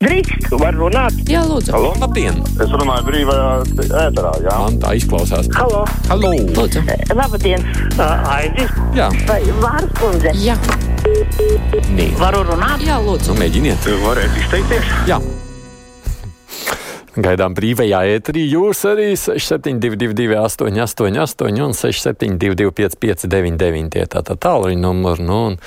Drīkst, 0.00 0.46
var 0.56 0.72
runāt. 0.80 1.12
Jā, 1.28 1.42
lūdzu. 1.44 1.74
Halo? 1.74 1.90
Labdien! 2.00 2.38
Es 2.56 2.70
runāju 2.72 3.04
brīvajā 3.04 3.48
ēterā, 4.06 4.30
jā. 4.46 4.54
Man 4.62 4.78
tā 4.80 4.94
izklausās. 4.96 5.50
Halo. 5.52 5.82
Halo! 6.08 6.30
Lūdzu. 6.56 6.80
Labdien, 7.18 7.66
uh, 7.98 8.30
Aidis. 8.32 8.72
Jā, 8.96 9.10
Vai 9.28 9.42
Vārs 9.60 9.92
kundze? 10.00 10.32
Jā, 10.40 10.56
nē. 11.92 12.08
Varu 12.16 12.46
runāt? 12.48 12.80
jā, 12.88 12.96
lūdzu. 13.04 13.34
Nu, 13.34 13.42
mēģiniet. 13.44 13.90
Varētu 14.06 14.40
izteikties? 14.46 14.88
Jā. 15.12 15.20
Gaidām 17.18 17.56
brīvajā 17.56 18.00
ēterī. 18.14 18.44
Jūs 18.52 18.84
arī 18.86 19.08
6722, 19.18 20.36
888, 20.38 21.64
un 21.64 21.74
672, 21.74 22.70
559, 22.76 23.90
tie 23.96 24.04
tā 24.06 24.22
tā 24.26 24.36
tālruņa 24.38 24.78
numuri. 24.78 25.26
Nu, 25.26 25.40
un 25.50 25.58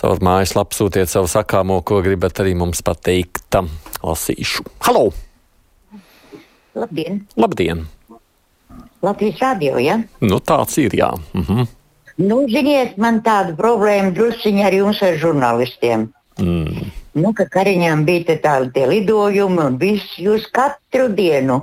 caur 0.00 0.22
mājaslapu 0.26 0.74
sūtiet 0.74 1.12
savu 1.12 1.30
sakāmo, 1.30 1.78
ko 1.86 2.00
gribat 2.02 2.42
arī 2.42 2.56
mums 2.58 2.82
pateikt. 2.82 3.60
Lasīšu. 4.02 4.66
Halo! 4.88 5.08
Labdien! 6.78 7.22
Labdien! 7.38 7.86
Latvijas 9.02 9.38
radio, 9.38 9.78
ja? 9.78 10.00
Nu, 10.20 10.40
tāds 10.42 10.78
ir, 10.82 10.94
jā. 10.98 11.12
Mhm. 11.38 11.68
Nu, 12.18 12.40
ziniet, 12.50 12.96
man 12.98 13.20
tāda 13.22 13.54
problēma 13.54 14.10
drusciņi 14.10 14.64
ar 14.66 14.74
jums, 14.74 15.02
ar 15.06 15.14
žurnālistiem. 15.22 16.08
Mm. 16.42 16.88
Nu, 17.18 17.32
ka 17.34 17.48
Kariņām 17.50 18.04
bija 18.06 18.36
tādi 18.42 18.84
lidojumi, 18.86 19.60
un 19.64 19.78
viss 19.80 20.18
jūs 20.22 20.46
katru 20.54 21.08
dienu, 21.14 21.60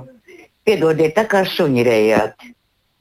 piedodiet, 0.66 1.14
tā 1.16 1.24
kā 1.30 1.44
suņi 1.48 1.84
rējāt, 1.86 2.48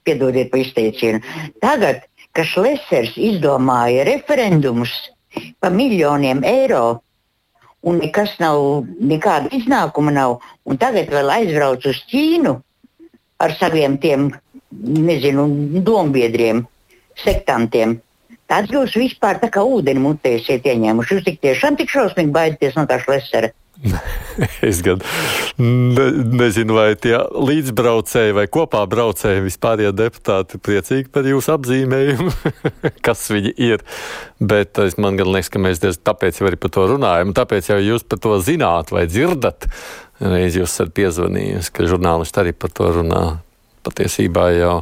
piedodiet 0.08 0.52
par 0.54 0.62
izteicienu. 0.62 1.22
Tagad, 1.64 2.06
kad 2.36 2.48
Šlesers 2.48 3.16
izdomāja 3.18 4.06
referendumus 4.08 4.94
par 5.60 5.74
miljoniem 5.76 6.44
eiro, 6.48 7.02
un 7.86 8.00
nekas 8.02 8.38
nav, 8.42 8.86
nekāda 9.00 9.52
iznākuma 9.56 10.14
nav, 10.16 10.40
un 10.66 10.80
tagad 10.82 11.12
vēl 11.14 11.34
aizbrauc 11.40 11.86
uz 11.90 12.02
Ķīnu 12.12 12.56
ar 13.44 13.56
saviem 13.60 13.98
tiem, 14.02 14.30
nezinu, 14.72 15.48
dombiedriem, 15.86 16.64
sektantiem. 17.24 18.00
Tad 18.52 18.70
jūs 18.70 18.94
vispār 19.00 19.40
tā 19.42 19.50
kā 19.54 19.64
ūdeni 19.66 20.02
mutē 20.04 20.36
esat 20.38 20.68
ieņēmuši. 20.70 21.16
Jūs 21.16 21.26
tik 21.26 21.40
tiešām 21.42 21.80
tik 21.80 21.90
šausmīgi 21.90 22.34
baidāties 22.36 22.76
no 22.78 22.86
tā 22.90 23.00
šlesera. 23.02 23.50
Es 24.70 24.82
gan 24.84 25.00
ne, 25.58 26.06
nezinu, 26.40 26.76
vai 26.76 26.96
tie 27.00 27.16
līdzbraucēji 27.18 28.36
vai 28.36 28.46
kopā 28.52 28.82
braucēji 28.92 29.44
vispār 29.46 29.86
ir 29.86 29.96
deputāti 29.96 30.60
priecīgi 30.62 31.12
par 31.14 31.28
jūsu 31.28 31.54
apzīmējumu, 31.56 32.34
kas 33.06 33.26
viņi 33.32 33.54
ir. 33.68 33.84
Bet 34.40 34.80
es 34.84 35.00
man 35.02 35.20
gan 35.20 35.32
liekas, 35.32 35.52
ka 35.54 35.64
mēs 35.64 35.82
tāpēc 35.82 36.42
jau 36.42 36.50
arī 36.50 36.60
par 36.60 36.74
to 36.76 36.88
runājam. 36.92 37.34
Tāpēc 37.36 37.72
jau 37.72 37.80
jūs 37.82 38.08
par 38.08 38.22
to 38.24 38.38
zināt 38.44 38.94
vai 38.96 39.06
dzirdat. 39.12 39.70
Reiz 40.24 40.56
jūs 40.56 40.72
esat 40.72 40.94
piezvanījis, 40.96 41.72
ka 41.76 41.88
žurnālisti 41.90 42.44
arī 42.44 42.56
par 42.56 42.72
to 42.76 42.92
runā. 43.00 43.26
Patiesībā 43.86 44.50
jau 44.56 44.78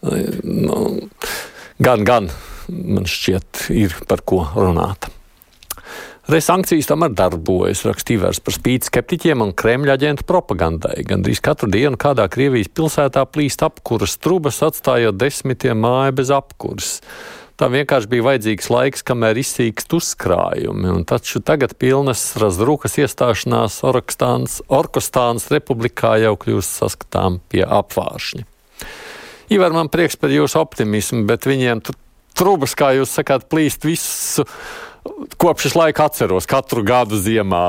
nu, 0.00 0.76
gan, 1.82 2.06
gan 2.08 2.30
man 2.70 3.08
šķiet, 3.10 3.66
ir 3.74 3.96
par 4.08 4.22
ko 4.26 4.44
runāt. 4.54 5.10
Reiz 6.30 6.46
sankcijas 6.46 6.86
tomēr 6.86 7.10
darbojas, 7.16 7.80
rakstīja 7.88 8.30
par 8.44 8.54
spīti 8.54 8.86
skeptiķiem 8.86 9.40
un 9.42 9.50
Kremļa 9.56 9.96
aģentu 9.96 10.26
propagandai. 10.28 11.00
Gan 11.08 11.24
drīz 11.26 11.40
katru 11.42 11.66
dienu 11.72 11.98
kādā 11.98 12.28
Krievijas 12.30 12.70
pilsētā 12.70 13.24
plīst 13.26 13.64
apkuras 13.66 14.14
trubas, 14.22 14.60
atstājot 14.62 15.18
desmitiem 15.18 15.80
māju 15.82 16.14
bez 16.20 16.30
apkuras. 16.36 16.92
Tā 17.58 17.66
vienkārši 17.72 18.08
bija 18.12 18.24
vajadzīgs 18.28 18.70
laiks, 18.72 19.02
kamēr 19.04 19.40
izsīkst 19.42 19.96
uzkrājumi, 19.98 20.92
un 20.94 21.02
taču 21.08 21.42
tagad 21.44 21.74
pilnas 21.82 22.22
Razrūkas 22.40 22.94
iestāšanās 23.02 23.80
Orkostānas 23.84 25.50
republikā 25.52 26.14
jau 26.22 26.36
kļūst 26.40 26.78
saskatām 26.84 27.40
pie 27.50 27.66
apvāršņa. 27.66 28.46
Ivar, 29.50 29.74
man 29.74 29.90
prieks 29.90 30.14
par 30.14 30.30
jūsu 30.30 30.60
optimismu, 30.62 31.26
bet 31.26 31.50
viņiem 31.50 31.82
tur 31.84 31.98
trubas, 32.40 32.76
kā 32.78 32.94
jūs 32.96 33.12
sakāt, 33.18 33.48
plīst 33.52 33.86
visu. 33.86 34.46
Kopš 35.40 35.70
es 35.70 35.74
laiku 35.78 36.02
atceros, 36.04 36.48
katru 36.48 36.82
gadu 36.84 37.16
ziemā 37.16 37.62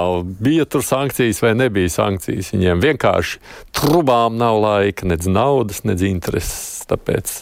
bija 0.44 0.66
tur 0.68 0.84
sankcijas 0.84 1.40
vai 1.44 1.54
nebija 1.56 1.92
sankcijas. 1.94 2.52
Viņiem 2.56 2.84
vienkārši 2.84 3.40
trubām 3.76 4.36
nav 4.40 4.60
laika, 4.64 5.08
nedz 5.08 5.30
naudas, 5.31 5.84
nedz 5.88 6.04
intereses. 6.08 6.84
Tāpēc 6.92 7.38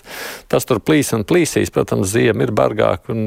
tas 0.52 0.70
tur 0.70 0.82
plīs 0.84 1.10
un 1.18 1.26
plīsīs. 1.26 1.74
Protams, 1.74 2.12
ziema 2.14 2.46
ir 2.46 2.54
bargāka. 2.54 3.18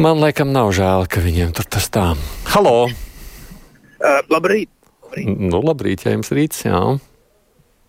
Man 0.00 0.22
laikam 0.24 0.54
nav 0.56 0.72
žēl, 0.72 1.04
ka 1.04 1.20
viņiem 1.20 1.52
tur 1.56 1.68
tas 1.68 1.90
tā. 1.92 2.12
Halo! 2.54 2.86
Uh, 4.02 4.22
labrīt! 4.32 4.72
labrīt. 5.12 5.40
Nu, 5.50 5.60
labrīt, 5.62 6.06
ja 6.06 6.14
jums 6.14 6.32
rīts, 6.32 6.64
jā. 6.64 6.80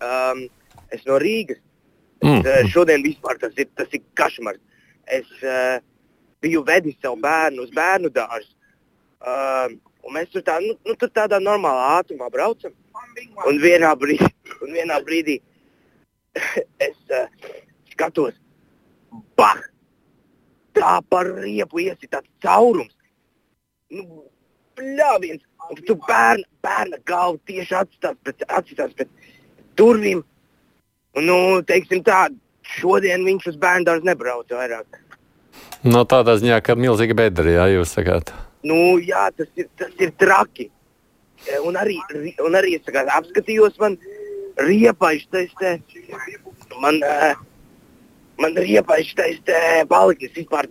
Um, 0.04 0.46
es 0.92 1.04
no 1.08 1.18
Rīgas. 1.18 1.63
Mm. 2.24 2.40
Uh, 2.40 2.68
šodien 2.72 3.04
vispār 3.04 3.38
tas 3.40 3.56
ir, 3.60 3.68
tas 3.76 3.90
ir 3.92 4.00
kašmars. 4.18 4.60
Es 5.04 5.28
uh, 5.44 5.76
biju 6.44 6.64
vedis 6.64 6.96
savu 7.02 7.20
bērnu 7.24 7.66
uz 7.66 7.72
bērnu 7.74 8.10
dārzu. 8.14 8.54
Uh, 9.24 9.74
un 10.04 10.16
mēs 10.16 10.32
tur, 10.32 10.44
tā, 10.46 10.56
nu, 10.64 10.76
nu, 10.88 10.96
tur 11.00 11.12
tādā 11.12 11.40
normālā 11.42 11.98
ātrumā 12.00 12.30
braucam. 12.32 12.72
Un 13.48 13.60
vienā 13.60 13.92
brīdī, 13.98 14.30
un 14.64 14.72
vienā 14.74 14.98
brīdī 15.04 15.38
es 16.88 16.96
uh, 17.12 17.28
skatos, 17.92 18.36
bah! 19.38 19.60
Tā 20.74 20.98
par 21.06 21.28
riepu 21.38 21.84
iesi 21.84 22.08
tāds 22.10 22.26
caurums. 22.42 22.94
Nu, 23.94 24.24
Pļāviens! 24.74 25.44
Tu 25.86 25.94
bērna, 26.08 26.44
bērna 26.64 26.98
galvu 27.08 27.38
tieši 27.48 27.76
atstās 27.78 28.16
pret, 28.26 28.42
atstās 28.48 28.96
pret 28.98 29.10
durvīm. 29.78 30.24
Un, 31.14 31.28
nu, 31.28 31.38
teiksim 31.66 32.02
tā, 32.06 32.26
šodien 32.76 33.24
viņš 33.26 33.52
uz 33.52 33.58
bērnu 33.60 33.86
dārzu 33.88 34.08
nebrauca 34.08 34.58
vairāk. 34.58 35.00
No 35.84 36.02
tādā 36.08 36.34
ziņā, 36.40 36.58
ka 36.64 36.74
milzīga 36.78 37.16
bedra, 37.18 37.52
jā, 37.58 37.66
jūs 37.76 37.92
sakāt. 37.94 38.32
Nu, 38.64 38.96
jā, 39.04 39.28
tas 39.36 39.50
ir, 39.60 39.68
tas 39.78 39.92
ir 40.00 40.14
traki. 40.18 40.70
E, 41.44 41.58
Un 41.60 41.76
arī, 41.76 41.98
un 42.40 42.54
arī 42.56 42.78
sakāt, 42.80 43.10
apskatījos, 43.12 43.76
man 43.82 43.98
riepaiši 44.56 45.26
tas 45.34 45.50
te, 45.60 45.72
man, 46.80 47.00
eh, 47.04 47.34
man 48.40 48.56
riepaiši 48.56 49.16
tas 49.18 49.42
te 49.44 49.60
palicis 49.90 50.32
vispār. 50.38 50.70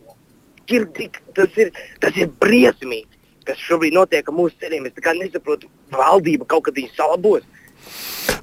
Ir, 0.74 0.88
tas, 1.36 1.58
ir, 1.60 1.70
tas 2.02 2.18
ir 2.18 2.32
briesmīgi, 2.42 3.20
kas 3.46 3.60
šobrīd 3.68 3.94
notiek 3.94 4.28
ar 4.28 4.34
mūsu 4.34 4.56
ceļiem. 4.64 4.88
Es 4.88 5.12
nesaprotu, 5.20 5.70
valdība 5.92 6.48
kaut 6.48 6.64
kad 6.66 6.80
viņus 6.80 6.96
salabos. 6.98 7.44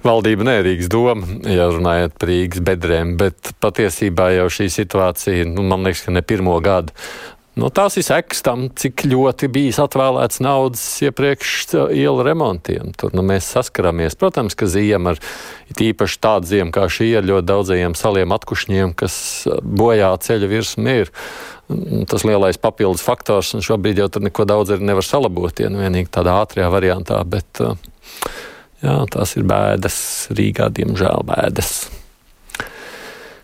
Valdība 0.01 0.47
nerīks 0.49 0.89
doma, 0.89 1.27
ja 1.45 1.67
runājot 1.69 2.15
par 2.17 2.31
Rīgas 2.31 2.63
bedrēm, 2.65 3.19
bet 3.21 3.53
patiesībā 3.61 4.31
jau 4.39 4.47
šī 4.53 4.71
situācija, 4.73 5.45
nu, 5.51 5.67
man 5.69 5.85
liekas, 5.85 6.07
ka 6.07 6.15
ne 6.15 6.23
pirmo 6.25 6.57
gadu. 6.65 6.97
Nu, 7.61 7.67
tās 7.75 7.99
ir 7.99 8.05
sekas 8.07 8.41
tam, 8.47 8.69
cik 8.73 9.03
ļoti 9.11 9.49
bijis 9.53 9.81
atvēlēts 9.83 10.39
naudas 10.41 10.83
iepriekš 11.05 11.75
ielu 11.93 12.25
remontiem. 12.25 12.93
Tur 12.97 13.13
nu, 13.13 13.25
mēs 13.27 13.51
saskaramies. 13.53 14.15
Protams, 14.17 14.55
ka 14.57 14.69
ziema 14.71 15.13
ar 15.13 15.21
īpaši 15.75 16.21
tādu 16.23 16.49
ziemu 16.49 16.73
kā 16.73 16.87
šī 16.89 17.11
ar 17.19 17.27
ļoti 17.27 17.49
daudzajiem 17.51 17.97
saliem 17.99 18.33
atkušņiem, 18.39 18.95
kas 18.97 19.17
bojā 19.61 20.13
ceļa 20.25 20.51
virsmu 20.55 20.95
ir. 21.03 21.13
Un 21.71 22.07
Tas 22.11 22.25
lielais 22.27 22.57
papildus 22.59 23.05
faktors, 23.05 23.53
un 23.55 23.63
šobrīd 23.63 24.01
jau 24.01 24.09
tur 24.11 24.25
neko 24.25 24.47
daudz 24.49 24.73
nevar 24.81 25.07
salabot, 25.07 25.61
ja 25.61 25.69
nu 25.71 25.85
vienīgi 25.85 26.11
tādā 26.11 26.39
ātrajā 26.41 26.71
variantā. 26.73 27.21
Bet, 27.29 27.61
uh, 27.63 27.77
Jā, 28.81 28.97
tās 29.13 29.35
ir 29.37 29.45
bēdas 29.49 29.97
Rīgā, 30.33 30.71
diemžēl 30.73 31.27
bēdas. 31.29 31.91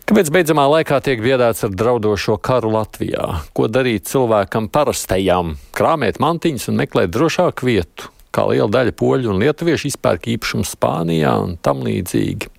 Kāpēc 0.07 0.29
beidzamā 0.31 0.63
laikā 0.71 1.01
tiek 1.03 1.19
biedēts 1.19 1.65
ar 1.67 1.73
draudošo 1.75 2.37
karu 2.39 2.71
Latvijā? 2.73 3.25
Ko 3.51 3.67
darīt 3.67 4.07
cilvēkam 4.07 4.69
parastajam? 4.71 5.57
Krāmēt 5.75 6.21
mantiņas 6.23 6.69
un 6.71 6.79
meklēt 6.79 7.11
drošāku 7.11 7.67
vietu, 7.67 8.07
kā 8.31 8.47
liela 8.47 8.71
daļa 8.71 8.95
poļu 8.97 9.33
un 9.33 9.43
lietuviešu 9.43 9.91
izpērk 9.91 10.29
īpašumu 10.37 10.65
Spānijā 10.65 11.35
un 11.43 11.57
tam 11.59 11.83
līdzīgi. 11.85 12.49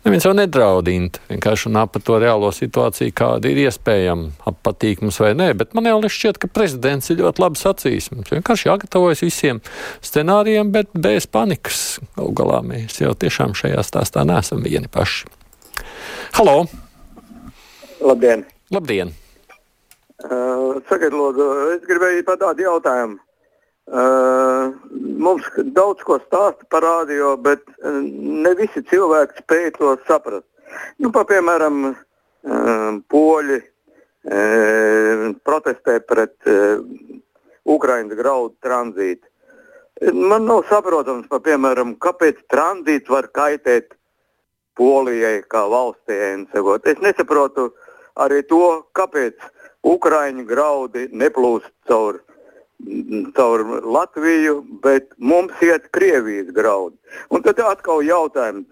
Neviens 0.00 0.24
jau 0.24 0.30
nedraudina, 0.32 1.10
vienkārši 1.28 1.68
runā 1.68 1.82
par 1.92 2.00
to 2.00 2.14
reālo 2.22 2.48
situāciju, 2.56 3.12
kāda 3.12 3.50
ir 3.50 3.58
iespējama, 3.66 4.30
patīk 4.64 5.02
mums 5.04 5.18
vai 5.20 5.34
nē, 5.36 5.50
bet 5.60 5.74
man 5.76 5.90
jau 5.90 5.98
šķiet, 6.08 6.38
ka 6.40 6.48
prezidents 6.48 7.12
ir 7.12 7.20
ļoti 7.20 7.44
labi 7.44 7.60
sacījis. 7.60 8.08
Mums 8.14 8.32
vienkārši 8.32 8.70
jāgatavojas 8.70 9.20
visiem 9.26 9.60
scenārijiem, 10.00 10.72
bet 10.72 10.88
bez 10.96 11.28
panikas. 11.28 11.98
Galu 12.16 12.32
galā 12.32 12.62
mēs 12.64 12.96
jau 13.02 13.12
tiešām 13.12 13.52
šajā 13.60 13.84
stāstā 13.84 14.24
neesam 14.24 14.64
vieni 14.64 14.88
paši. 14.88 15.28
Halo! 16.38 16.62
Labdien! 18.00 18.48
Labdien! 18.72 19.12
Uh, 20.24 20.80
Sakiet, 20.88 21.12
lūdzu, 21.12 21.50
es 21.76 21.84
gribēju 21.88 22.24
pat 22.24 22.40
tādu 22.40 22.64
jautājumu. 22.70 23.20
Uh, 23.90 24.70
mums 25.18 25.46
daudz 25.74 26.04
ko 26.06 26.20
stāsta 26.22 26.62
par 26.70 26.84
radio, 26.84 27.32
bet 27.42 27.64
ne 27.82 28.52
visi 28.54 28.84
cilvēki 28.86 29.42
spēj 29.42 29.66
to 29.80 29.96
saprast. 30.06 30.46
Nu, 31.02 31.10
pa, 31.10 31.24
piemēram, 31.26 31.80
uh, 31.90 33.00
poļi 33.10 33.58
uh, 33.58 35.24
protestē 35.42 35.98
pret 36.06 36.36
Ukraiņas 37.66 38.14
graudu 38.22 38.54
tranzītu. 38.62 39.26
Man 40.14 40.46
nav 40.46 40.62
saprotams, 40.70 41.26
pa, 41.28 41.42
piemēram, 41.42 41.96
kāpēc 41.98 42.38
tranzīts 42.52 43.10
var 43.10 43.26
kaitēt 43.34 43.96
Polijai 44.78 45.42
kā 45.50 45.66
valstī. 45.68 46.16
Es 46.86 47.02
nesaprotu 47.02 47.72
arī 48.16 48.40
to, 48.48 48.86
kāpēc 48.96 49.34
Ukraiņu 49.82 50.46
graudi 50.48 51.08
neplūst 51.12 51.72
caur, 51.90 52.22
caur 53.36 53.64
Latviju, 53.84 54.64
bet 54.82 55.12
mums 55.18 55.52
iet 55.62 55.90
Krievijas 55.90 56.50
graudi. 56.54 56.96
Un 57.30 57.42
tad 57.42 57.60
atkal 57.64 58.02
jautājums, 58.06 58.66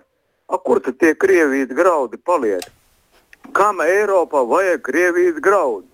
a, 0.48 0.58
kur 0.58 0.80
tad 0.80 0.98
tie 0.98 1.14
Krievijas 1.14 1.72
graudi 1.76 2.18
paliek? 2.24 2.64
Kam 3.56 3.80
Eiropā 3.84 4.44
vajag 4.48 4.82
Krievijas 4.88 5.40
graudi? 5.44 5.86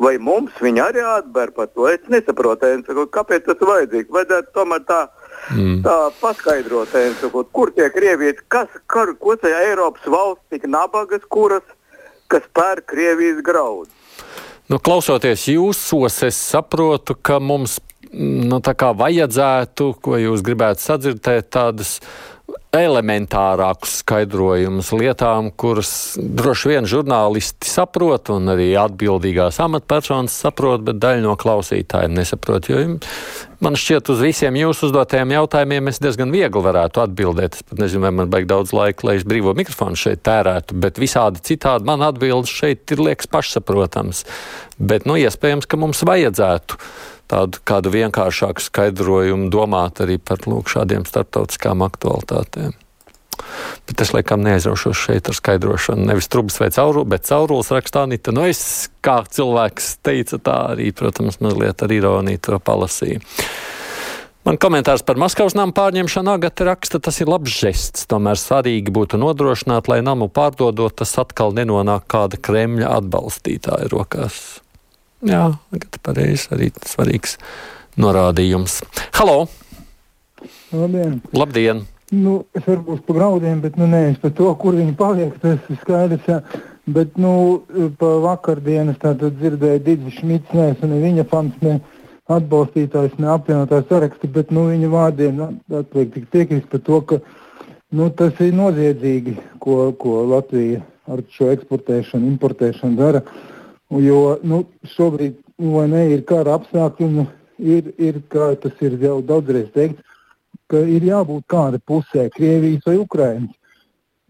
Vai 0.00 0.16
mums 0.16 0.54
viņi 0.64 0.80
arī 0.80 1.02
atber 1.04 1.50
par 1.52 1.68
to? 1.74 1.84
Es 1.90 2.00
nesaprotu, 2.08 2.70
saku, 2.86 3.04
kāpēc 3.12 3.44
tas 3.44 3.60
vajadzīgs. 3.60 4.08
Vajadzētu 4.14 4.54
tomēr 4.56 4.86
tā, 4.88 5.00
mm. 5.52 5.82
tā 5.84 5.96
paskaidrot, 6.22 6.96
saku, 7.20 7.44
kur 7.52 7.72
tie 7.76 7.90
Krievijas, 7.92 8.40
kas, 8.48 8.72
kar, 8.88 9.12
ko 9.20 9.36
tajā 9.36 9.60
Eiropas 9.68 10.08
valsts 10.08 10.46
tik 10.48 10.64
nabagas, 10.64 11.26
kuras, 11.28 11.66
kas 12.32 12.46
pērk 12.56 12.88
Krievijas 12.94 13.44
graudu. 13.44 13.99
Nu, 14.70 14.78
klausoties 14.78 15.48
jūsos, 15.50 16.20
es 16.22 16.36
saprotu, 16.38 17.16
ka 17.18 17.40
mums 17.42 17.80
nu, 18.14 18.60
vajadzētu, 18.94 19.88
ko 19.98 20.18
jūs 20.20 20.44
gribētu 20.46 20.84
sadzirdēt, 20.84 21.48
tādas 21.50 21.96
elementārākus 22.76 23.96
skaidrojumus 24.04 24.92
lietām, 24.94 25.48
kuras 25.58 26.14
droši 26.18 26.70
vien 26.70 26.86
žurnālisti 26.86 27.66
saprot, 27.66 28.30
un 28.30 28.52
arī 28.52 28.68
atbildīgās 28.78 29.58
amatpersonas 29.64 30.36
saprot, 30.44 30.84
bet 30.86 31.00
daļa 31.02 31.24
no 31.24 31.34
klausītājiem 31.40 32.14
nesaprot. 32.14 32.70
Jo 32.70 32.84
man 33.60 33.78
šķiet, 33.78 34.12
uz 34.14 34.22
visiem 34.22 34.60
jūsu 34.60 34.86
uzdotajiem 34.88 35.34
jautājumiem 35.34 35.90
es 35.90 35.98
diezgan 36.02 36.30
viegli 36.30 36.62
varētu 36.64 37.02
atbildēt. 37.02 37.58
Es 37.58 37.66
pat 37.66 37.82
nezinu, 37.82 38.06
vai 38.06 38.14
man 38.20 38.30
vajag 38.30 38.50
daudz 38.54 38.74
laika, 38.76 39.08
lai 39.08 39.18
es 39.18 39.26
brīvo 39.26 39.56
mikrofonu 39.58 39.98
šeit 39.98 40.22
tērētu, 40.30 40.78
bet 40.80 41.02
visādi 41.02 41.42
citādi 41.50 41.90
man 41.90 42.06
atbildes 42.06 42.54
šeit 42.54 42.94
ir 42.94 43.02
liekas 43.02 43.30
pašsaprotams. 43.34 44.24
Bet, 44.78 45.10
nu, 45.10 45.18
iespējams, 45.18 45.66
ka 45.66 45.76
mums 45.76 46.06
vajadzētu 46.06 46.78
tādu 47.30 47.62
kādu 47.66 47.92
vienkāršāku 47.94 48.62
skaidrojumu 48.64 49.50
domāt 49.52 50.02
arī 50.04 50.18
par 50.18 50.42
lūk, 50.50 50.70
šādiem 50.72 51.06
starptautiskām 51.08 51.86
aktualitātēm. 51.86 52.76
Bet 53.88 54.02
es 54.04 54.12
laikam 54.14 54.42
neaizraušos 54.44 54.98
šeit 55.00 55.30
ar 55.30 55.36
skaidrošanu. 55.36 56.04
Nevis 56.10 56.28
trubs 56.30 56.58
vai 56.60 56.70
caurulis, 56.74 57.08
bet 57.10 57.26
caurulis 57.28 57.72
rakstā 57.72 58.04
Nita. 58.10 58.34
Nu, 58.36 58.44
es, 58.46 58.90
kā 59.04 59.20
cilvēks 59.24 59.96
teica, 60.04 60.38
tā 60.38 60.56
arī, 60.74 60.90
protams, 60.96 61.40
mazliet 61.42 61.82
ar 61.82 61.94
ironiju 61.96 62.42
to 62.46 62.60
palasīju. 62.62 63.22
Man 64.44 64.56
komentārs 64.56 65.02
par 65.04 65.18
Maskavas 65.20 65.52
namu 65.52 65.74
pārņemšanu 65.76 66.32
agata 66.32 66.64
raksta, 66.70 67.00
tas 67.02 67.20
ir 67.20 67.28
labs 67.28 67.52
žests. 67.52 68.06
Tomēr 68.08 68.40
svarīgi 68.40 68.92
būtu 68.94 69.20
nodrošināt, 69.20 69.90
lai 69.92 70.00
namu 70.04 70.30
pārdodot, 70.32 70.96
tas 71.02 71.12
atkal 71.20 71.52
nenonāk 71.56 72.08
kāda 72.08 72.40
Kremļa 72.40 72.94
atbalstītāja 73.00 73.90
rokās. 73.92 74.62
Jā, 75.20 75.50
pareizi 76.00 76.48
arī 76.54 76.70
svarīgs 76.88 77.34
norādījums. 78.00 78.78
Halo! 79.18 79.50
Labdien! 80.72 81.18
Labdien. 81.36 81.82
Nu, 82.16 82.38
es 82.56 82.64
varbūt 82.64 83.02
par 83.04 83.18
graudiem, 83.18 83.58
bet 83.60 83.76
nu, 83.76 83.84
nevis 83.90 84.16
par 84.22 84.32
to, 84.38 84.48
kur 84.62 84.78
viņi 84.78 84.94
paliek. 84.96 85.36
Tas 85.42 85.68
ir 85.68 85.78
skaidrs. 85.82 86.24
Jā. 86.24 86.38
Bet 86.90 87.20
nu, 87.20 87.34
pa 88.00 88.14
vakardienas 88.24 88.96
dzirdēju 89.02 89.84
Digis 89.84 90.16
Šmits, 90.22 90.56
un 90.56 90.96
viņa 91.04 91.26
fans, 91.28 91.60
ne 91.60 91.76
atbalstītājs, 92.32 93.20
ne 93.20 93.28
apvienotājs 93.34 93.90
saraksti, 93.92 94.32
bet 94.32 94.50
nu, 94.56 94.70
viņa 94.72 94.90
vārdiem 94.90 95.44
atliek 95.68 96.16
tik 96.16 96.32
piekrist 96.32 96.72
par 96.72 96.80
to, 96.88 97.04
ka 97.04 97.20
nu, 97.92 98.08
tas 98.08 98.40
ir 98.40 98.56
noziedzīgi, 98.56 99.36
ko, 99.60 99.90
ko 100.00 100.24
Latvija 100.32 100.80
ar 101.10 101.20
šo 101.36 101.52
eksportēšanu, 101.52 102.30
importēšanu 102.38 102.96
dara. 102.96 103.20
Uh, 103.20 103.59
Jo 103.90 104.38
nu, 104.46 104.64
šobrīd 104.86 105.40
nu, 105.58 105.80
ne, 105.90 106.04
ir 106.14 106.22
kara 106.28 106.54
apstākļi, 106.60 107.08
nu, 107.10 107.26
ir, 107.58 107.90
ir, 107.98 108.20
kā 108.30 108.52
tas 108.62 108.76
ir 108.84 108.94
jau 109.02 109.18
daudzreiz 109.26 109.72
teikts, 109.74 110.04
ka 110.70 110.78
ir 110.86 111.02
jābūt 111.08 111.48
kāda 111.50 111.80
pusē, 111.82 112.28
Krievijas 112.36 112.86
vai 112.86 112.96
Ukrainas. 113.00 113.56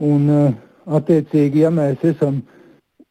Un, 0.00 0.24
uh, 0.32 0.54
attiecīgi, 0.96 1.60
ja 1.66 1.70
mēs 1.74 2.00
esam 2.08 2.40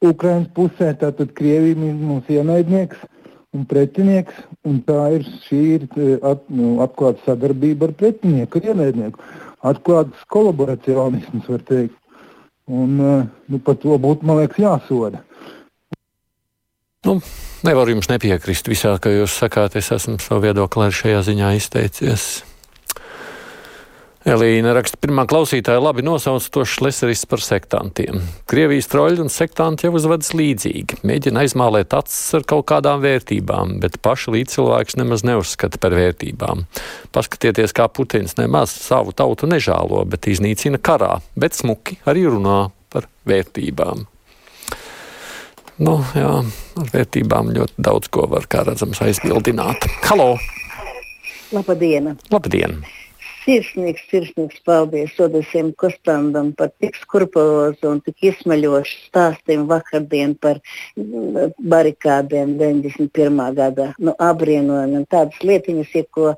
Ukrainas 0.02 0.50
pusē, 0.56 0.96
tad 0.98 1.22
Krievija 1.38 1.78
ir 1.78 2.02
mūsu 2.02 2.40
ienaidnieks 2.40 3.06
un 3.54 3.66
pretinieks. 3.70 4.42
Un 4.66 4.82
tā 4.88 5.06
ir 5.20 5.30
šī 5.46 5.62
ir 5.76 5.88
at, 6.26 6.42
nu, 6.50 6.80
atklāta 6.86 7.22
sadarbība 7.28 7.90
ar 7.90 7.96
pretinieku, 8.02 8.58
ar 8.58 8.74
ienaidnieku. 8.74 9.22
Atklāts 9.70 10.26
kolaboracionisms, 10.34 11.46
var 11.46 11.66
teikt. 11.70 11.96
Un, 12.70 12.98
uh, 13.02 13.26
nu, 13.50 13.62
par 13.62 13.78
to 13.82 14.02
būtu, 14.02 14.26
man 14.26 14.42
liekas, 14.42 14.62
jāsoda. 14.66 15.24
Nu, 17.08 17.22
nevaru 17.64 17.94
jums 17.94 18.10
nepiekrist 18.12 18.68
visā, 18.68 18.98
ka 19.00 19.12
jūs 19.14 19.38
sakāt, 19.40 19.78
es 19.80 19.88
esmu 19.96 20.18
savu 20.20 20.44
viedokli 20.44 20.84
arī 20.84 20.98
šajā 20.98 21.22
ziņā 21.30 21.52
izteicies. 21.56 22.26
Elīna 24.28 24.74
raksta, 24.76 25.00
pirmā 25.00 25.24
klausītāja 25.32 25.80
labi 25.80 26.04
nosauc 26.04 26.44
tos 26.52 26.74
šleseris 26.74 27.24
par 27.32 27.40
sektantiem. 27.40 28.20
Krievijas 28.52 28.92
troļi 28.92 29.24
un 29.24 29.32
sektanti 29.32 29.88
jau 29.88 29.94
uzvedas 29.96 30.34
līdzīgi, 30.36 31.00
mēģina 31.08 31.46
aizmālēt 31.46 31.96
acis 31.96 32.36
ar 32.36 32.44
kaut 32.52 32.68
kādām 32.68 33.00
vērtībām, 33.08 33.78
bet 33.80 33.96
paši 34.04 34.36
līdzcilvēks 34.36 35.00
nemaz 35.00 35.24
neuzskata 35.24 35.80
par 35.80 35.96
vērtībām. 35.96 36.68
Paskatieties, 37.16 37.72
kā 37.80 37.88
Putins 37.88 38.36
nemaz 38.44 38.76
savu 38.76 39.16
tautu 39.16 39.48
nežālo, 39.48 40.04
bet 40.04 40.28
iznīcina 40.28 40.84
karā, 40.84 41.16
bet 41.40 41.56
smuki 41.56 42.02
arī 42.04 42.28
runā 42.28 42.66
par 42.92 43.08
vērtībām. 43.24 44.10
Nu, 45.80 45.94
jā, 46.12 46.32
ar 46.76 46.90
vērtībām 46.92 47.54
ļoti 47.56 47.84
daudz 47.88 48.10
ko 48.12 48.26
var, 48.28 48.44
kā 48.52 48.66
redzams, 48.68 49.00
aizbildināt. 49.06 49.86
Halo! 50.10 50.34
Labdien! 51.56 52.18
Labdien. 52.34 52.82
Sirsnīgs, 53.46 54.04
sirsnīgs 54.12 54.60
paldies 54.68 55.14
Odesim 55.24 55.70
Kostandam 55.80 56.52
par 56.60 56.74
tik 56.84 57.00
skrupulozu 57.00 57.94
un 57.94 58.02
tik 58.04 58.28
izsmeļošu 58.28 58.98
stāstījumu 59.08 59.70
vakardien 59.72 60.36
par 60.44 60.60
mm, 61.00 61.56
barikādēm 61.72 62.58
91. 62.60 63.40
gadā. 63.56 63.88
Nu, 64.04 64.18
apbrīnojami 64.20 65.00
un 65.00 65.08
tādas 65.10 65.40
lietiņas, 65.48 65.96
ja 65.96 66.04
ko 66.12 66.36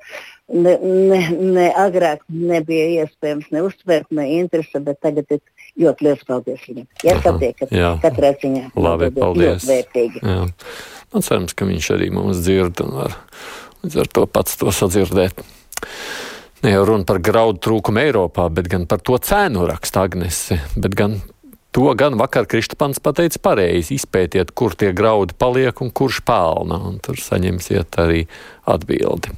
ne, 0.54 0.78
ne, 0.86 1.22
ne 1.58 1.68
agrāk 1.82 2.22
nebija 2.30 3.08
iespējams 3.08 3.50
ne 3.58 3.66
uztvert, 3.66 4.08
ne 4.14 4.30
interese, 4.38 4.86
bet 4.86 5.02
tagad 5.02 5.34
ir 5.34 5.42
Ļoti 5.82 6.08
liels 6.08 6.24
paldies 6.28 6.64
viņam. 6.68 6.88
Ja 7.08 7.18
satiekat, 7.24 7.74
katrā 8.04 8.34
ziņā. 8.42 8.68
Labi, 8.78 9.12
paldies. 9.16 9.66
Vērtīgi. 9.70 10.22
Jā. 10.22 10.46
Man 11.12 11.26
cerams, 11.26 11.56
ka 11.58 11.68
viņš 11.68 11.90
arī 11.98 12.12
mums 12.14 12.44
dzird 12.46 12.84
un 12.86 12.96
var 13.02 13.18
līdz 13.82 14.00
ar 14.04 14.12
to 14.14 14.28
pats 14.30 14.60
to 14.62 14.72
sadzirdēt. 14.76 15.42
Ne 16.62 16.76
jau 16.76 16.86
runa 16.86 17.08
par 17.10 17.18
graudu 17.24 17.58
trūkumu 17.66 18.04
Eiropā, 18.04 18.46
bet 18.54 18.70
gan 18.70 18.86
par 18.90 19.02
to 19.02 19.18
cēnu 19.18 19.66
raksta 19.70 20.06
Agnese, 20.06 20.62
bet 20.78 20.98
gan 20.98 21.18
To 21.72 21.94
gan 21.96 22.18
vakar 22.20 22.44
Kristapans 22.52 23.00
pateica 23.00 23.40
pareizi. 23.40 23.96
Izpētiet, 23.96 24.52
kur 24.52 24.76
tie 24.76 24.90
graudi 24.92 25.38
paliek 25.40 25.80
un 25.80 25.88
kurš 25.96 26.20
pelna, 26.28 26.82
un 26.90 26.98
tur 27.00 27.16
saņemsiet 27.16 27.96
arī 28.04 28.26
atbildi. 28.68 29.32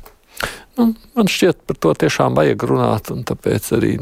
Nu, 0.79 0.89
man 1.13 1.29
šķiet, 1.29 1.61
par 1.69 1.77
to 1.77 1.93
tiešām 1.93 2.33
vajag 2.33 2.65
runāt, 2.65 3.13
un 3.13 3.21
tāpēc 3.29 3.69
arī 3.77 3.99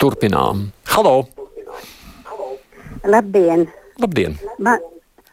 turpinām. 0.00 0.70
Halo! 0.94 1.18
Labdien! 3.04 3.66
Labdien. 4.02 4.34
Man, 4.58 4.80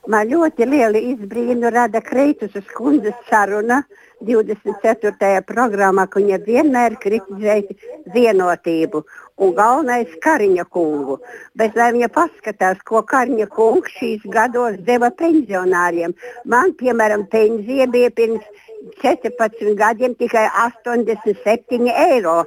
man 0.07 0.27
ļoti 0.29 0.65
lielu 0.69 1.01
izbrīnu 1.13 1.71
rada 1.73 2.01
Kreitus 2.01 2.53
kundzes 2.77 3.15
saruna 3.29 3.81
24. 4.25 5.41
programmā, 5.47 6.05
ka 6.07 6.21
viņa 6.21 6.39
vienmēr 6.45 6.97
kritizēja 7.01 7.75
vienotību 8.13 9.03
un 9.41 9.53
galvenais 9.57 10.13
Kariņa 10.23 10.65
kungu. 10.71 11.17
Bet 11.57 11.75
lai 11.75 11.91
viņa 11.95 12.09
paskatās, 12.13 12.81
ko 12.85 13.01
Kariņa 13.03 13.49
kungs 13.53 13.97
šīs 13.97 14.23
gados 14.31 14.77
deva 14.87 15.11
pensionāriem. 15.11 16.15
Man, 16.45 16.73
piemēram, 16.79 17.25
pensija 17.31 17.89
bija 17.91 18.13
pirms 18.13 18.45
14 19.01 19.75
gadiem 19.79 20.15
tikai 20.15 20.45
87 20.65 21.89
eiro, 21.89 22.37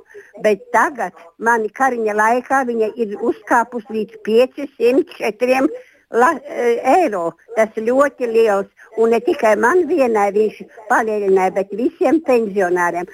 bet 0.42 0.64
tagad 0.72 1.12
man 1.38 1.66
kariņa 1.80 2.14
laikā 2.14 2.64
viņa 2.68 2.90
ir 2.96 3.14
uzkāpusi 3.30 3.94
līdz 3.96 4.20
504 4.28 5.68
la, 6.10 6.32
e, 6.44 6.78
eiro. 6.96 7.32
Tas 7.56 7.74
ļoti 7.76 8.30
liels. 8.32 8.70
Un 8.98 9.12
ne 9.14 9.20
tikai 9.22 9.54
man 9.60 9.84
vienai 9.86 10.30
viņš 10.34 10.62
palielināja, 10.88 11.52
bet 11.54 11.74
visiem 11.80 12.18
pensionāriem. 12.26 13.06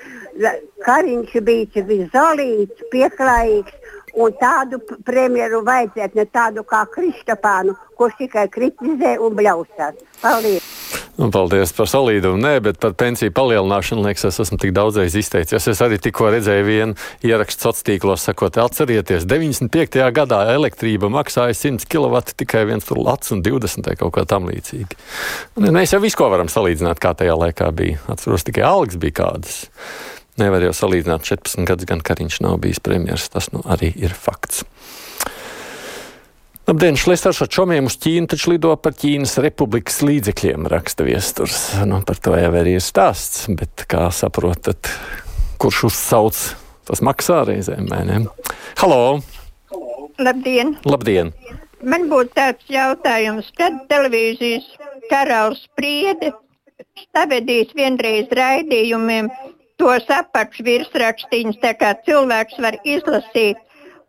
Kariņš 0.87 1.35
bija 1.45 1.85
visolīts, 1.91 2.87
pieklājīgs. 2.95 3.75
Un 4.15 4.31
tādu 4.39 4.79
premjeru 5.05 5.65
vajadzētu, 5.67 6.21
ne 6.21 6.25
tādu 6.31 6.63
kā 6.71 6.85
Kristapānu, 6.95 7.75
kurš 7.99 8.17
tikai 8.23 8.47
kritizē 8.49 9.17
un 9.19 9.35
bļaustās. 9.35 9.99
Paldies! 10.23 10.74
Un 11.15 11.31
paldies 11.31 11.71
par 11.77 11.87
solīdumu. 11.87 12.41
Nē, 12.43 12.57
bet 12.65 12.81
par 12.83 12.97
pensiju 12.99 13.31
palielināšanu, 13.35 14.03
liekas, 14.03 14.25
es 14.33 14.41
esmu 14.43 14.59
tik 14.59 14.73
daudzreiz 14.75 15.15
izteicies. 15.15 15.69
Es 15.71 15.83
arī 15.85 16.01
tikko 16.03 16.33
redzēju 16.35 16.65
vienu 16.67 16.97
ierakstu 17.23 17.69
sociālos 17.69 17.87
tīklos, 17.87 18.25
sakot, 18.27 18.59
atcerieties, 18.59 19.27
95. 19.31 20.01
gadā 20.17 20.41
elektrība 20.57 21.11
maksāja 21.15 21.55
100 21.55 21.87
kW 21.87 22.35
tikai 22.43 22.65
viens 22.67 22.89
tur 22.89 22.99
lats 22.99 23.31
un 23.35 23.45
20 23.47 23.87
vai 23.87 23.95
kaut 24.01 24.15
kā 24.17 24.27
tam 24.27 24.51
līdzīga. 24.51 24.99
Un 25.61 25.71
mēs 25.79 25.95
jau 25.95 26.03
visu 26.03 26.19
ko 26.19 26.33
varam 26.35 26.51
salīdzināt, 26.51 26.99
kā 27.03 27.15
tajā 27.15 27.39
laikā 27.39 27.71
bija. 27.79 28.03
Atceros, 28.11 28.47
tikai 28.49 28.67
algas 28.67 28.99
bija 28.99 29.21
kādas. 29.23 29.63
Nevar 30.43 30.67
jau 30.67 30.75
salīdzināt 30.75 31.23
14 31.31 31.63
gadus, 31.69 31.87
gan 31.87 32.03
Kariņš 32.03 32.41
nav 32.43 32.59
bijis 32.65 32.83
premjeras. 32.83 33.31
Tas 33.31 33.53
nu 33.55 33.63
arī 33.71 33.95
ir 33.95 34.17
fakts. 34.19 34.65
Labdien, 36.65 36.97
Šlesners 36.97 37.43
ar 37.45 37.49
čomiem 37.53 37.91
uz 37.91 37.99
Ķīnu 38.01 38.31
taču 38.33 38.55
lido 38.55 38.71
par 38.81 38.95
Ķīnas 38.97 39.35
republikas 39.45 39.99
līdzekļiem, 40.01 40.65
raksta 40.73 41.05
viesturs. 41.05 41.59
Nu, 41.85 41.99
par 42.09 42.17
to 42.25 42.33
jau 42.41 42.53
arī 42.57 42.79
ir 42.79 42.85
stāsts, 42.85 43.43
bet 43.53 43.85
kā 43.91 44.07
saprotat, 44.09 44.89
kurš 45.61 45.83
uzsauc, 45.91 46.41
tas 46.89 47.03
maksā 47.05 47.43
reizēm, 47.51 47.91
vai 47.93 48.01
ne? 48.09 48.23
Halo! 48.81 49.19
Labdien! 50.17 50.73
Labdien! 50.89 51.35
Man 51.85 52.09
būtu 52.09 52.33
tāds 52.41 52.73
jautājums, 52.73 53.53
kad 53.61 53.77
televīzijas 53.93 54.65
karalis 55.13 55.67
spriede 55.69 56.33
stavedīs 57.03 57.77
vienreiz 57.77 58.33
raidījumiem 58.33 59.29
tos 59.77 60.09
apakšvirsrakstīņus, 60.17 61.61
tā 61.61 61.77
kā 61.77 61.93
cilvēks 62.09 62.57
var 62.65 62.81
izlasīt 62.89 63.61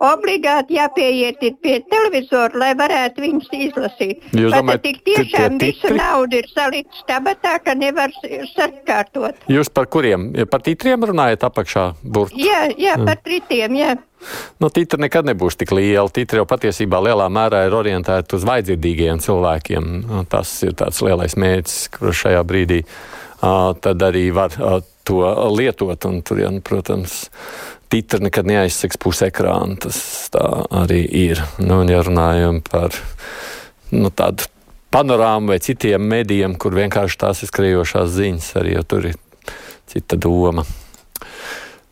obligāti 0.04 0.76
jāpieiet 0.78 1.40
pie 1.62 1.78
televizora, 1.90 2.52
lai 2.60 2.72
varētu 2.78 3.24
viņus 3.24 3.50
izlasīt. 3.54 4.26
Jūs 4.36 4.52
domājat, 4.56 4.82
tik 4.84 5.00
tiešām 5.08 5.60
tie 5.62 5.72
visu 5.72 5.94
naudu 5.96 6.40
ir 6.42 6.50
salikts 6.52 7.04
tabatā, 7.08 7.58
ka 7.64 7.74
nevar 7.76 8.12
s- 8.12 8.52
sakārtot? 8.56 9.36
Jūs 9.52 9.70
par 9.74 9.86
kuriem? 9.88 10.32
Par 10.52 10.62
titriem 10.66 11.06
runājat 11.08 11.46
apakšā 11.48 11.86
burti? 12.04 12.44
Jā, 12.48 12.66
jā, 12.78 12.98
par 13.06 13.16
tritiem, 13.24 13.76
jā. 13.80 13.96
Nu, 14.60 14.70
titri 14.74 15.00
nekad 15.06 15.28
nebūs 15.28 15.56
tik 15.60 15.72
liela. 15.76 16.10
Titri 16.10 16.40
jau 16.42 16.46
patiesībā 16.50 16.98
lielā 17.04 17.28
mērā 17.30 17.66
ir 17.68 17.76
orientēti 17.78 18.34
uz 18.40 18.46
vaidzirdīgiem 18.48 19.20
cilvēkiem. 19.22 19.90
Nu, 20.08 20.24
Tas 20.30 20.50
ir 20.66 20.74
tāds 20.74 21.02
lielais 21.06 21.36
mērķis, 21.38 21.90
kurš 21.94 22.24
šajā 22.26 22.42
brīdī 22.48 22.80
uh, 22.86 23.74
tad 23.80 24.02
arī 24.02 24.32
var 24.34 24.56
uh, 24.58 24.80
to 25.06 25.22
lietot. 25.54 26.08
Un 26.10 26.24
tur, 26.26 26.42
ja, 26.42 26.50
nu, 26.50 26.64
protams, 26.66 27.30
titri 27.92 28.26
nekad 28.28 28.48
neaizsegs 28.50 29.00
pusi 29.02 29.28
ekrāna. 29.30 29.78
Tas 29.86 30.00
tā 30.34 30.46
arī 30.84 31.04
ir. 31.06 31.44
Nu, 31.62 31.82
ja 31.90 32.02
runājam 32.06 32.62
par 32.66 32.96
nu, 33.92 34.10
tādu 34.10 34.48
panorāmu 34.96 35.54
vai 35.54 35.60
citiem 35.64 36.04
medijiem, 36.08 36.56
kur 36.60 36.76
vienkārši 36.78 37.22
tās 37.26 37.44
ir 37.44 37.52
skrejošās 37.52 38.16
ziņas, 38.16 38.50
arī 38.62 38.80
tur 38.88 39.12
ir 39.12 39.22
cita 39.92 40.18
doma. 40.20 40.66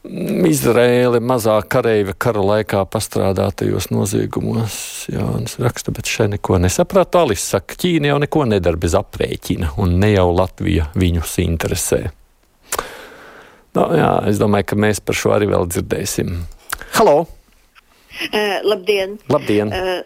Izraēla 0.04 1.22
mazāk 1.24 1.70
kareiva 1.72 2.12
kara 2.20 2.42
laikā 2.44 2.82
pastrādātajos 2.92 3.88
noziegumos. 3.94 4.76
Jā, 5.08 5.30
es 5.40 5.56
rakstu, 5.64 5.94
bet 5.96 6.12
šeit 6.12 6.34
neko 6.34 6.60
nesapratu. 6.60 7.22
Alis 7.22 7.46
saka, 7.54 7.78
Ķīna 7.80 8.12
jau 8.12 8.18
neko 8.26 8.44
nedara 8.52 8.80
bez 8.80 8.98
aprēķina, 9.00 9.78
un 9.80 9.96
ne 10.04 10.12
jau 10.12 10.28
Latvija 10.36 10.90
viņus 11.00 11.38
interesē. 11.46 12.02
Nu, 13.74 13.88
jā, 13.98 14.10
es 14.30 14.38
domāju, 14.42 14.68
ka 14.70 14.78
mēs 14.78 15.00
par 15.02 15.18
šo 15.18 15.32
arī 15.34 15.48
vēl 15.50 15.66
dzirdēsim. 15.72 16.36
Halo! 16.94 17.24
Uh, 18.30 18.60
labdien! 18.70 19.16
Labdien! 19.34 19.74
Uh, 19.74 20.04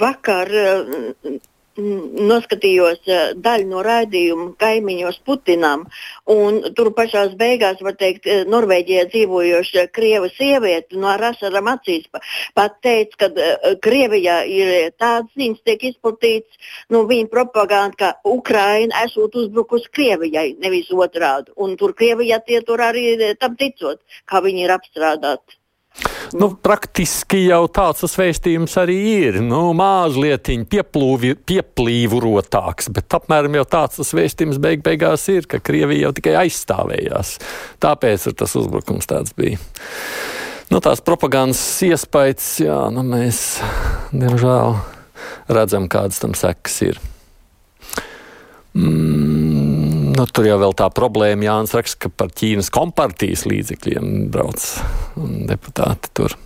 vakar 0.00 0.48
uh, 0.48 1.34
noskatījos 1.78 3.00
uh, 3.08 3.20
daļu 3.44 3.68
no 3.70 3.82
raidījuma 3.86 4.48
kaimiņos 4.60 5.20
Putinam, 5.26 5.86
un 6.30 6.60
tur 6.76 6.92
pašās 6.96 7.36
beigās, 7.40 7.80
var 7.84 7.96
teikt, 8.00 8.26
uh, 8.26 8.42
Norvēģijā 8.52 9.06
dzīvojoša 9.12 9.86
krieva 9.94 10.28
sieviete 10.36 10.98
no 11.00 11.10
ar 11.12 11.28
asarām 11.32 11.70
acīs 11.72 12.08
pa- 12.12 12.22
pat 12.54 12.78
teica, 12.84 13.24
ka 13.24 13.30
uh, 13.32 13.78
Krievijā 13.82 14.42
ir 14.48 14.92
tāds 15.00 15.32
ziņas 15.38 15.64
tiek 15.64 15.88
izplatīts, 15.92 16.60
nu, 16.92 17.04
viņa 17.08 17.30
propaganda, 17.32 17.96
ka 17.98 18.12
Ukraina 18.28 19.04
esot 19.06 19.34
uzbrukusi 19.42 19.90
Krievijai, 19.92 20.52
nevis 20.62 20.90
otrādi, 20.92 21.52
un 21.56 21.76
tur 21.80 21.94
Krievijā 21.98 22.40
tie 22.46 22.60
tur 22.66 22.82
arī 22.84 23.06
eh, 23.16 23.34
tam 23.40 23.56
ticot, 23.56 24.00
kā 24.28 24.42
viņi 24.44 24.66
ir 24.66 24.76
apstrādāti. 24.76 25.61
Nu, 26.32 26.48
praktiski 26.56 27.42
jau 27.44 27.66
tāds 27.68 28.00
tas 28.02 28.14
vēstījums 28.16 28.74
arī 28.80 28.96
ir. 29.26 29.40
Nu, 29.44 29.74
Mazliet 29.76 30.48
pieplīvurotāks, 31.48 32.88
bet 32.96 33.16
apmēram 33.18 33.58
jau 33.60 33.66
tāds 33.76 34.00
tas 34.00 34.14
vēstījums 34.16 34.60
beig 34.62 34.84
beigās 34.84 35.26
ir, 35.32 35.46
ka 35.50 35.60
Krievija 35.60 36.08
jau 36.08 36.14
tikai 36.16 36.38
aizstāvējās. 36.46 37.34
Tāpēc 37.84 38.30
tas 38.40 38.56
uzbrukums 38.58 39.10
tāds 39.10 39.36
bija. 39.36 39.60
Nu, 40.72 40.80
tās 40.80 41.04
propagandas 41.04 41.60
iespējas, 41.84 42.48
jā, 42.64 42.78
nu, 42.94 43.04
mēs 43.04 43.60
diemžēl 44.16 44.78
redzam, 45.52 45.90
kādas 45.92 46.22
tam 46.22 46.32
sekas 46.38 46.78
ir. 46.86 47.00
Mm, 48.72 49.41
nu, 50.16 50.26
tur 50.28 50.46
jau 50.48 50.60
vēl 50.62 50.76
tā 50.78 50.88
problēma, 50.94 51.48
Jānis 51.48 51.74
raksta, 51.76 52.04
ka 52.04 52.14
par 52.22 52.32
Ķīnas 52.36 52.72
kompartijas 52.74 53.46
līdzekļiem 53.48 54.30
brauc 54.32 54.64
deputāti 55.48 56.12
tur. 56.16 56.38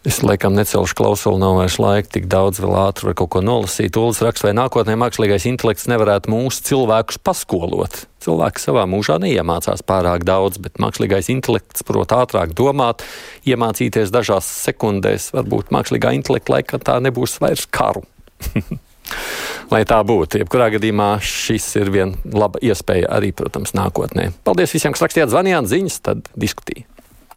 Es 0.00 0.22
laikam 0.24 0.54
necelšu 0.56 0.96
klausuli, 0.96 1.36
nav 1.42 1.58
vairs 1.58 1.74
laika, 1.76 2.08
tik 2.14 2.24
daudz 2.32 2.56
vēl 2.62 2.72
ātri 2.86 3.10
var 3.10 3.16
kaut 3.20 3.28
ko 3.34 3.42
nolasīt. 3.44 3.98
Ulas 4.00 4.22
raksta, 4.24 4.46
vai 4.46 4.54
nākotnē 4.56 4.94
mākslīgais 4.96 5.44
intelekts 5.50 5.84
nevarētu 5.92 6.32
mūsu 6.32 6.64
cilvēkus 6.70 7.20
paskolot. 7.20 7.98
Cilvēki 8.24 8.64
savā 8.64 8.86
mūžā 8.88 9.18
neiemācās 9.20 9.84
pārāk 9.84 10.24
daudz, 10.24 10.56
bet 10.64 10.80
mākslīgais 10.80 11.28
intelekts 11.36 11.84
prot 11.84 12.16
ātrāk 12.16 12.56
domāt, 12.56 13.04
iemācīties 13.44 14.12
dažās 14.14 14.48
sekundēs. 14.64 15.34
Varbūt 15.36 15.68
mākslīgā 15.76 16.14
intelekta 16.16 16.56
laikā 16.56 16.80
tā 16.80 16.96
nebūs 17.04 17.36
vairs 17.44 17.68
karu. 17.68 18.06
Lai 19.70 19.84
tā 19.86 20.00
būtu. 20.02 20.40
Jebkurā 20.42 20.66
gadījumā 20.74 21.12
šis 21.22 21.68
ir 21.78 21.92
viena 21.94 22.34
laba 22.34 22.58
iespēja 22.64 23.10
arī, 23.14 23.30
protams, 23.36 23.70
nākotnē. 23.78 24.32
Paldies 24.46 24.74
visiem, 24.74 24.96
kas 24.96 25.04
rakstījāt, 25.06 25.30
zvanījāt 25.30 25.70
ziņas, 25.70 26.00
tad 26.08 26.32
diskutējāt. 26.34 26.99